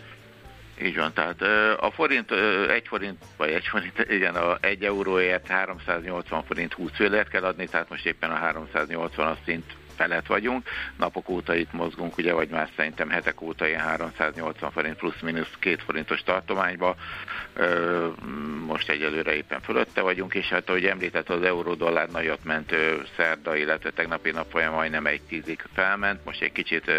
[0.82, 1.42] így van, tehát
[1.80, 2.30] a forint,
[2.70, 7.66] egy forint, vagy egy forint, igen, a egy euróért 380 forint 20 félért kell adni,
[7.66, 9.64] tehát most éppen a 380 az szint
[9.96, 10.68] felett vagyunk.
[10.96, 15.82] Napok óta itt mozgunk, ugye, vagy már szerintem hetek óta ilyen 380 forint plusz-minusz két
[15.82, 16.96] forintos tartományba.
[18.66, 22.74] Most egyelőre éppen fölötte vagyunk, és hát ahogy említett, az euró-dollár nagyot ment
[23.16, 26.92] szerda, illetve tegnapi nap folyam majdnem egy tízig felment, most egy kicsit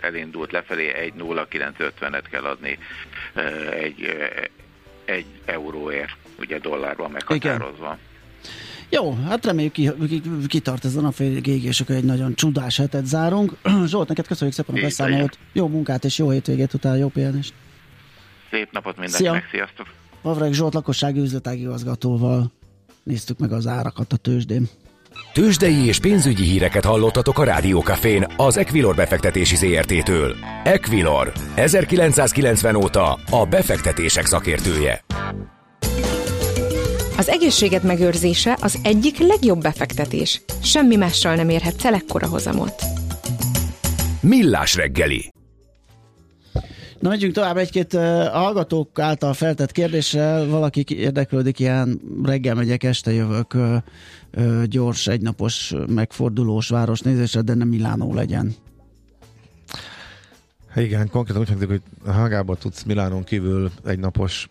[0.00, 2.78] elindult lefelé, 1,0950-et kell adni
[3.70, 4.16] egy,
[5.04, 7.98] egy euróért, ugye dollárban meghatározva.
[7.98, 8.12] Igen.
[8.88, 12.76] Jó, hát reméljük ki, ki, kitart ez a nap végig, és akkor egy nagyon csodás
[12.76, 13.56] hetet zárunk.
[13.86, 15.38] Zsolt, neked köszönjük szépen a beszámolót.
[15.52, 17.54] Jó munkát és jó hétvégét utána, jó pihenést.
[18.50, 19.50] Szép napot mindenkinek, Szia.
[19.50, 19.86] sziasztok!
[20.22, 22.52] Pavreg Zsolt lakossági üzletágigazgatóval
[23.02, 24.68] néztük meg az árakat a tőzsdén.
[25.32, 30.36] Tőzsdei és pénzügyi híreket hallottatok a Rádiókafén az Equilor befektetési ZRT-től.
[30.64, 35.04] Equilor, 1990 óta a befektetések szakértője.
[37.16, 40.42] Az egészséged megőrzése az egyik legjobb befektetés.
[40.62, 42.82] Semmi mással nem érhet el ekkora hozamot.
[44.20, 45.32] Millás reggeli.
[46.98, 50.46] Na, megyünk tovább egy-két uh, hallgatók által feltett kérdéssel.
[50.46, 53.76] Valaki érdeklődik, ilyen reggel megyek, este jövök uh,
[54.36, 58.54] uh, gyors, egynapos, megfordulós városnézésre, de nem Milánó legyen.
[60.76, 64.48] Igen, konkrétan úgy hangzik, hogy Hágába tudsz Milánon kívül egynapos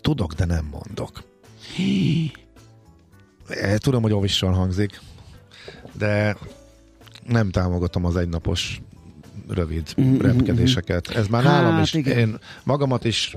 [0.00, 1.29] tudok, de nem mondok.
[3.76, 5.00] Tudom, hogy óvissal hangzik,
[5.92, 6.36] de
[7.26, 8.80] nem támogatom az egynapos
[9.48, 10.18] rövid mm-hmm.
[10.18, 11.08] repkedéseket.
[11.08, 11.94] Ez már hát, nálam is.
[11.94, 12.18] Igen.
[12.18, 13.36] Én magamat is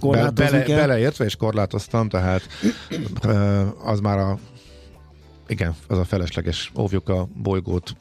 [0.00, 2.42] be, bele, beleértve és korlátoztam, tehát
[3.84, 4.38] az már a
[5.46, 7.96] igen, az a felesleges óvjuk a bolygót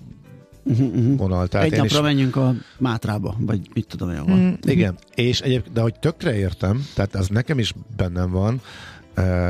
[0.64, 1.48] uh-huh, vonal.
[1.48, 2.02] Tehát Egy napra is...
[2.02, 4.36] menjünk a Mátrába, vagy mit tudom én.
[4.36, 8.62] Mm, igen, és egyébként, de hogy tökre értem, tehát az nekem is bennem van,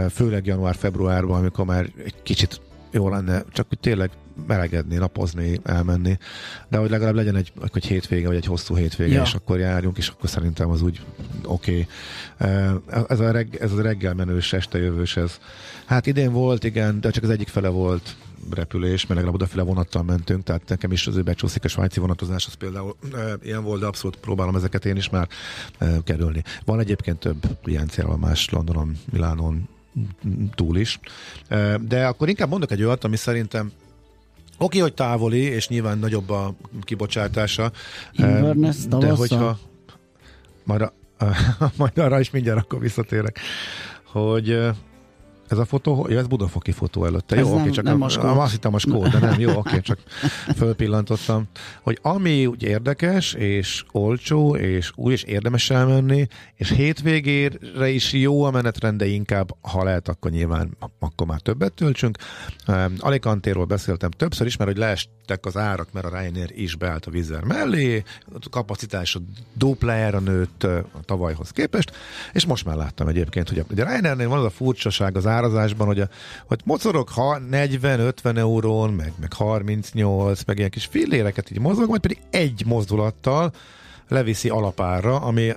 [0.10, 4.10] főleg január-februárban, amikor már egy kicsit jó lenne, csak hogy tényleg
[4.48, 6.18] melegedni, napozni, elmenni,
[6.70, 9.22] de hogy legalább legyen egy, egy hétvége, vagy egy hosszú hétvége, ja.
[9.22, 11.02] és akkor járjunk, és akkor szerintem az úgy
[11.46, 11.88] oké.
[12.38, 12.68] Okay.
[13.08, 15.40] Ez, a reg, ez a reggel menős, este jövős, ez
[15.86, 18.16] hát idén volt, igen, de csak az egyik fele volt
[18.52, 22.54] repülés, mert legalább odafele vonattal mentünk, tehát nekem is az becsúszik a svájci vonatozás, az
[22.54, 25.28] például e, ilyen volt, de abszolút próbálom ezeket én is már
[25.78, 26.44] e, kerülni.
[26.66, 29.70] Van egyébként több ilyen célállomás Londonon, Milánon
[30.56, 31.00] túl is,
[31.48, 33.72] e, de akkor inkább mondok egy olyat, ami szerintem
[34.58, 37.72] Oké, hogy távoli, és nyilván nagyobb a kibocsátása,
[38.12, 39.60] Inverness, de hogyha
[40.64, 40.94] majd, a,
[41.78, 43.40] majd arra is mindjárt akkor visszatérek,
[44.04, 44.60] hogy
[45.48, 47.36] ez a fotó, ja, ez budafoki fotó előtte.
[47.36, 49.58] Ez jó, nem, oké, csak nem a, a, azt hittem a skód, de nem, jó,
[49.58, 50.00] oké, csak
[50.58, 51.48] fölpillantottam.
[51.82, 58.44] Hogy ami úgy érdekes, és olcsó, és új, és érdemes elmenni, és hétvégére is jó
[58.44, 62.18] a menetrend, de inkább, ha lehet, akkor nyilván akkor már többet töltsünk.
[62.68, 67.06] Um, Alicantéról beszéltem többször is, mert hogy leestek az árak, mert a Ryanair is beállt
[67.06, 68.04] a vizer mellé,
[68.34, 69.20] a kapacitás a
[69.54, 71.92] duplájára nőtt a tavalyhoz képest,
[72.34, 75.88] és most már láttam egyébként, hogy a, a Ryanairnél van az a furcsaság az árazásban,
[75.88, 76.10] hogy, a,
[76.46, 82.02] hogy mocorog ha 40-50 eurón, meg, meg 38, meg ilyen kis filléreket így mozog, majd
[82.02, 83.54] pedig egy mozdulattal
[84.08, 85.54] leviszi alapára, ami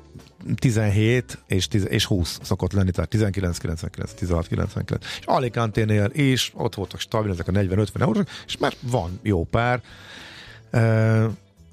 [0.54, 5.04] 17 és, 10, és 20 szokott lenni, tehát 19, 99, 16, 99.
[5.20, 9.82] És Alicante-nél is ott voltak stabil ezek a 40-50 eurók, és már van jó pár.
[10.72, 11.24] Uh,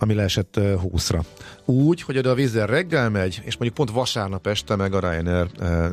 [0.04, 1.24] ami leesett 20-ra.
[1.66, 5.48] Úgy, hogy oda a vízzel reggel megy, és mondjuk pont vasárnap este meg a Ryanair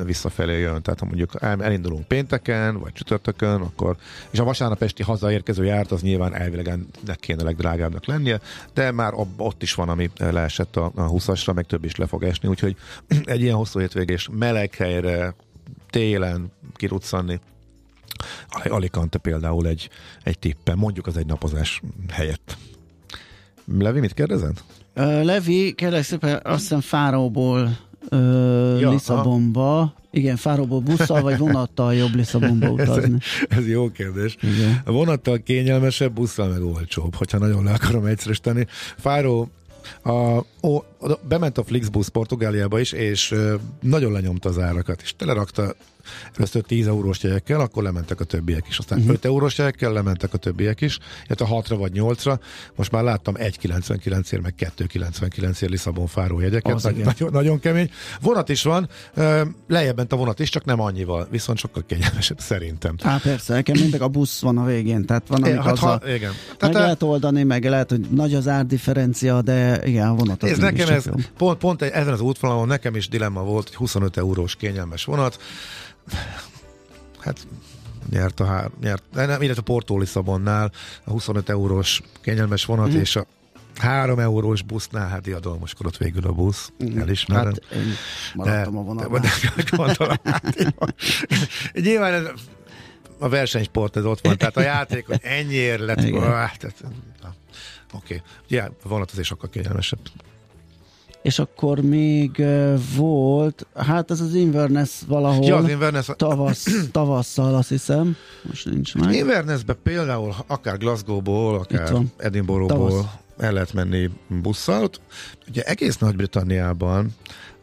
[0.04, 0.82] visszafelé jön.
[0.82, 3.96] Tehát ha mondjuk elindulunk pénteken, vagy csütörtökön, akkor,
[4.30, 8.40] és a vasárnap esti hazaérkező járt, az nyilván elvileg ne kéne legdrágábbnak lennie,
[8.74, 12.22] de már ott is van, ami leesett a, a 20-asra, meg több is le fog
[12.22, 12.76] esni, úgyhogy
[13.24, 15.34] egy ilyen hosszú hétvégés meleg helyre,
[15.90, 17.40] télen kiruccanni,
[18.48, 19.90] Alicante például egy,
[20.22, 22.56] egy tippen, mondjuk az egy napozás helyett.
[23.78, 24.62] Levi, mit kérdezed?
[24.96, 27.78] Uh, Levi, kérlek szépen, azt hiszem Fáróból
[28.10, 29.60] uh, ja, Lisszabonba.
[29.60, 29.94] Ha.
[30.10, 33.18] Igen, Fáróból busszal vagy vonattal jobb Lisszabonba utazni?
[33.48, 34.36] ez, ez jó kérdés.
[34.42, 34.80] Igen.
[34.84, 38.66] A vonattal kényelmesebb, busszal meg olcsóbb, hogyha nagyon le akarom egyszerűsíteni.
[38.96, 39.50] Fáró
[40.02, 40.84] a, ó,
[41.28, 45.74] bement a Flixbus Portugáliába is, és ö, nagyon lenyomta az árakat, és telerakta
[46.36, 48.78] Először 10 eurós jegyekkel, akkor lementek a többiek is.
[48.78, 49.12] Aztán uh-huh.
[49.12, 49.24] Mhm.
[49.24, 52.38] 5 eurós jegyekkel lementek a többiek is, illetve 6-ra vagy 8-ra.
[52.76, 56.82] Most már láttam 1,99-ért, meg 2,99-ért Lisszabon fáró jegyeket.
[56.82, 57.90] Nagy, nagyon, nagyon kemény.
[58.20, 58.88] Vonat is van,
[59.68, 62.94] lejjebb ment a vonat is, csak nem annyival, viszont sokkal kényelmesebb szerintem.
[63.02, 66.32] Á, persze, nekem mindig a busz van a végén, tehát van, amikor hát, ha, igen.
[66.58, 66.78] Tehát meg a...
[66.78, 70.88] lehet oldani, meg lehet, hogy nagy az árdifferencia, de igen, a vonat az ez nekem
[70.88, 71.04] ez,
[71.36, 75.38] pont, pont ezen az útvonalon nekem is dilemma volt, hogy 25 eurós kényelmes vonat,
[77.18, 77.46] hát
[78.10, 80.72] nyert a, hár, nyert, nem, illetve Porto Lisszabonnál
[81.04, 82.98] a 25 eurós kényelmes vonat, mm.
[82.98, 83.26] és a
[83.76, 86.98] 3 eurós busznál, hát diadalmaskodott végül a busz, mm.
[86.98, 87.44] elismerem.
[87.46, 87.94] Hát én
[88.34, 89.20] maradtam de, a vonatban.
[89.20, 90.74] De, de, gondolom, hát,
[91.72, 92.30] nyilván ez,
[93.18, 97.34] a versenysport ez ott van, tehát a játék, hogy ennyiért lett, hát, oké,
[97.92, 98.22] okay.
[98.48, 100.00] ja, a vonat azért sokkal kényelmesebb
[101.22, 102.44] és akkor még
[102.96, 106.08] volt, hát ez az Inverness valahol ja, az Inverness...
[106.16, 109.14] Tavasz, tavasszal azt hiszem, most nincs meg.
[109.14, 114.10] Invernessbe például akár Glasgow-ból, akár Edinburgh-ból el lehet menni
[114.42, 114.90] busszal.
[115.48, 117.14] Ugye egész Nagy-Britanniában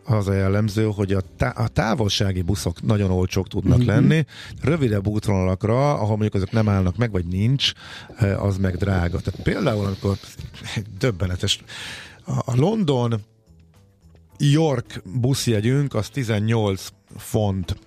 [0.06, 3.88] az a jellemző, hogy a, tá- a távolsági buszok nagyon olcsók tudnak mm-hmm.
[3.88, 4.26] lenni,
[4.62, 7.72] rövidebb útvonalakra, ahol mondjuk azok nem állnak meg, vagy nincs,
[8.38, 9.20] az meg drága.
[9.20, 10.18] Tehát például, amikor
[11.00, 11.64] döbbenetes,
[12.26, 13.22] a London
[14.38, 17.78] York buszjegyünk az 18 font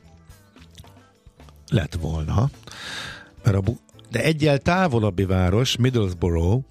[1.68, 2.50] lett volna,
[3.44, 6.64] mert a bu- de egyel távolabbi város, Middlesbrough,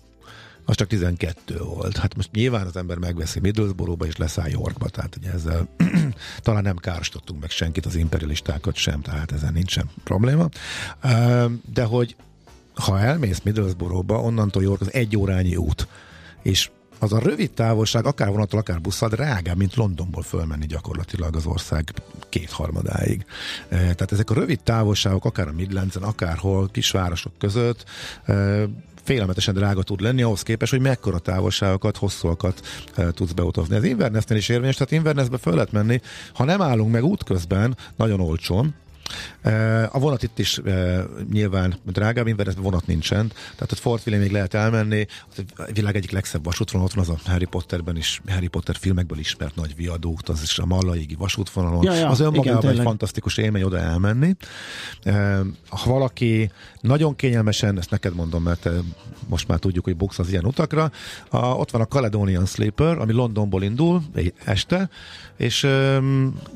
[0.65, 1.97] az csak 12 volt.
[1.97, 5.67] Hát most nyilván az ember megveszi Middlesbrough-ba és leszáll Yorkba, tehát ugye ezzel
[6.41, 10.49] talán nem károsítottunk meg senkit, az imperialistákat sem, tehát ezen nincsen probléma.
[11.73, 12.15] De hogy
[12.73, 15.87] ha elmész Middlesbrough-ba, onnantól York az egy órányi út,
[16.41, 21.45] és az a rövid távolság, akár vonattól, akár busszal, drágább, mint Londonból fölmenni gyakorlatilag az
[21.45, 21.93] ország
[22.29, 23.25] kétharmadáig.
[23.69, 27.85] E, tehát ezek a rövid távolságok, akár a Midlandsen, akárhol, kisvárosok között,
[28.25, 28.63] e,
[29.03, 32.61] félelmetesen drága tud lenni, ahhoz képest, hogy mekkora távolságokat, hosszúakat
[32.95, 33.75] e, tudsz beutazni.
[33.75, 36.01] Ez Invernessnél is érvényes, tehát Invernessbe föl lehet menni,
[36.33, 38.75] ha nem állunk meg útközben, nagyon olcsón,
[39.91, 40.61] a vonat itt is
[41.31, 45.05] nyilván drágább, mert vonat nincsen, tehát ott Fort William még lehet elmenni,
[45.55, 49.19] a világ egyik legszebb vasútvonal, ott van az a Harry Potterben is, Harry Potter filmekből
[49.19, 51.83] ismert nagy viadót, az is a Mallaigi vasútvonalon.
[51.83, 54.35] Ja, ja, az önmagában egy fantasztikus élmény oda elmenni.
[55.69, 58.69] Ha valaki nagyon kényelmesen, ezt neked mondom, mert
[59.27, 60.91] most már tudjuk, hogy Bux az ilyen utakra,
[61.31, 64.03] ott van a Caledonian Sleeper, ami Londonból indul
[64.45, 64.89] este,
[65.37, 65.67] és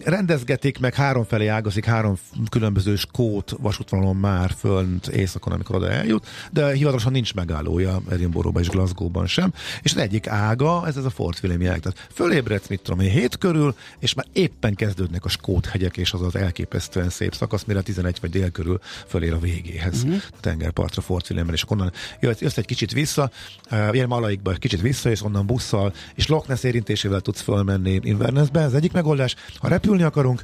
[0.04, 2.16] rendezgetik, meg háromfelé ágazik, három
[2.50, 8.70] különböző skót vasútvonalon már fönt éjszakon, amikor oda eljut, de hivatalosan nincs megállója Edinburghban és
[8.70, 11.82] Glasgow-ban sem, és az egyik ága, ez ez a Fort William jegy.
[11.82, 16.14] Tehát fölébredsz, mit tudom én, hét körül, és már éppen kezdődnek a skót hegyek, és
[16.14, 20.22] az az elképesztően szép szakasz, mire 11 vagy dél körül fölér a végéhez, uh-huh.
[20.32, 23.32] a tengerpartra Fort William és onnan jössz, jössz egy kicsit vissza,
[23.72, 28.00] uh, ilyen Malaikba egy kicsit vissza, és onnan busszal, és Loch Ness érintésével tudsz fölmenni
[28.04, 29.36] Invernessbe, ez egyik megoldás.
[29.58, 30.42] Ha repülni akarunk,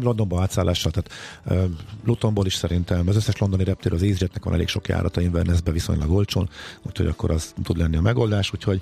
[0.00, 1.10] Londonba átszállással, tehát
[2.04, 3.08] Lutonból is szerintem.
[3.08, 6.48] Az összes londoni reptér az EasyJetnek van elég sok járata Invernessbe viszonylag olcsón,
[6.82, 8.80] úgyhogy akkor az tud lenni a megoldás, úgyhogy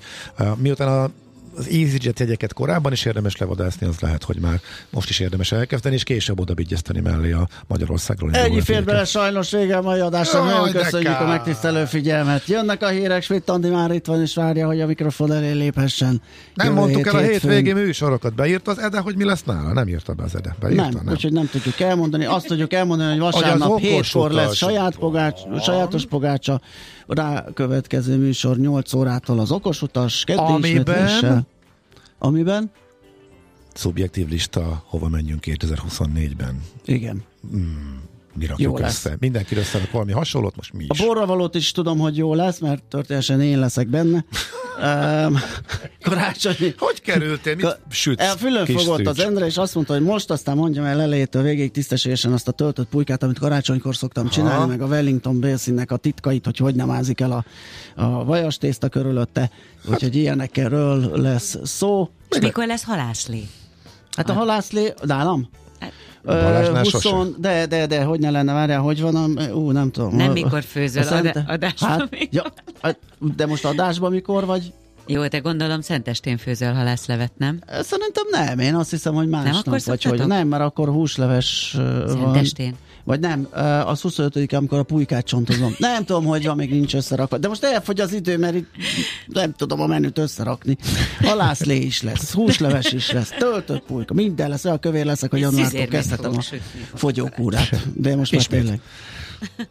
[0.56, 1.10] miután a
[1.56, 4.60] az EasyJet jegyeket korábban is érdemes levadászni, az lehet, hogy már
[4.90, 8.30] most is érdemes elkezdeni, és később oda vigyezteni mellé a Magyarországról.
[8.32, 10.44] Ennyi fér bele sajnos vége a mai adásra.
[10.44, 12.46] Nagyon köszönjük a megtisztelő figyelmet.
[12.46, 16.22] Jönnek a hírek, Schmidt Andi már itt van, és várja, hogy a mikrofon elé léphessen.
[16.54, 18.34] Nem Jövő mondtuk hét, el a hétvégi műsorokat.
[18.34, 19.72] Beírt az Ede, hogy mi lesz nála?
[19.72, 20.56] Nem írta be az Ede.
[20.60, 21.12] Beírta, nem, nem.
[21.12, 22.24] úgyhogy nem tudjuk elmondani.
[22.24, 26.60] Azt tudjuk elmondani, hogy vasárnap hétkor lesz saját pogács, sajátos pogácsa,
[27.06, 31.46] rá következő műsor 8 órától az okosutas, Amiben
[32.22, 32.70] Amiben?
[33.74, 36.62] Szubjektív lista, hova menjünk 2024-ben.
[36.84, 37.22] Igen.
[37.54, 37.96] Mm.
[38.34, 39.08] mi rakjuk jó össze.
[39.08, 39.18] Lesz.
[39.20, 41.00] Mindenki összerak valami hasonlót, most mi is.
[41.00, 44.24] A borravalót is tudom, hogy jó lesz, mert történetesen én leszek benne.
[44.82, 45.38] Um,
[46.02, 46.74] karácsony.
[46.78, 47.54] Hogy kerültél?
[47.54, 48.22] Mit sütsz?
[48.22, 51.70] El fülön fogott az Endre, és azt mondta, hogy most aztán mondjam el elejétől végig
[51.70, 54.30] tisztességesen azt a töltött pulykát, amit karácsonykor szoktam ha.
[54.30, 57.44] csinálni, meg a Wellington Bélszínnek a titkait, hogy hogy nem ázik el a,
[58.02, 59.50] a vajas tészta körülötte.
[59.84, 60.14] Úgyhogy hát.
[60.14, 62.10] ilyenekről lesz szó.
[62.30, 63.42] És mikor lesz halászlé?
[64.16, 65.48] Hát a halászlé, nálam?
[66.24, 70.16] 20, de, de, de, hogy ne lenne, várjál, hogy van, ú, nem tudom.
[70.16, 71.44] Nem mikor főzöl adásban.
[71.46, 71.90] adásban.
[71.90, 72.44] Hát, ja,
[72.82, 72.98] hát,
[73.36, 74.72] de most adásban mikor vagy?
[75.06, 77.58] Jó, te gondolom szentestén főzöl halászlevet, nem?
[77.66, 82.70] Szerintem nem, én azt hiszem, hogy másnap nem, vagy hogy nem, mert akkor húsleves Szentestén.
[82.70, 82.88] van.
[83.04, 83.48] Vagy nem,
[83.84, 85.74] az 25 amikor a pulykát csontozom.
[85.78, 87.38] Nem tudom, hogy van, még nincs összerakva.
[87.38, 88.68] De most elfogy az idő, mert itt
[89.26, 90.76] nem tudom a menüt összerakni.
[91.22, 95.86] Halászlé is lesz, húsleves is lesz, töltött pulyka, minden lesz, olyan kövér leszek, hogy januártól
[95.86, 96.42] kezdhetem a
[96.94, 97.86] fogyókúrát.
[97.94, 98.80] De most már tényleg.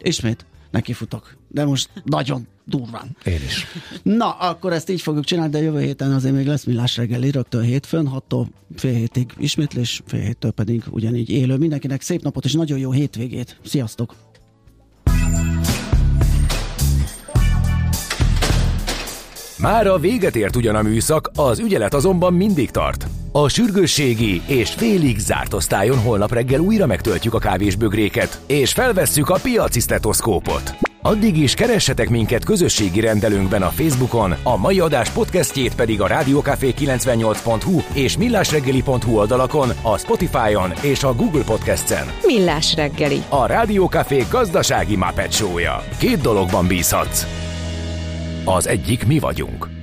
[0.01, 1.37] Ismét nekifutok.
[1.47, 3.17] De most nagyon durván.
[3.23, 3.65] Én is.
[4.03, 7.61] Na, akkor ezt így fogjuk csinálni, de jövő héten azért még lesz millás reggeli, rögtön
[7.61, 8.45] hétfőn, 6-tól
[8.75, 11.57] fél hétig ismétlés, fél héttől pedig ugyanígy élő.
[11.57, 13.59] Mindenkinek szép napot és nagyon jó hétvégét.
[13.65, 14.15] Sziasztok!
[19.57, 23.07] Már a véget ért ugyan a műszak, az ügyelet azonban mindig tart.
[23.31, 29.39] A sürgősségi és félig zárt osztályon holnap reggel újra megtöltjük a kávésbögréket, és felvesszük a
[29.41, 30.75] piaci stetoszkópot.
[31.01, 36.73] Addig is keressetek minket közösségi rendelőnkben a Facebookon, a mai adás podcastjét pedig a rádiókafé
[36.77, 42.07] 98hu és millásreggeli.hu oldalakon, a Spotify-on és a Google Podcast-en.
[42.25, 43.23] Millás reggeli.
[43.29, 45.43] A Rádiókafé gazdasági mapet
[45.97, 47.25] Két dologban bízhatsz.
[48.45, 49.78] Az egyik mi vagyunk.